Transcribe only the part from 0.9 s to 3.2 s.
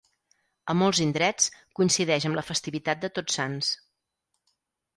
indrets, coincideix amb la festivitat de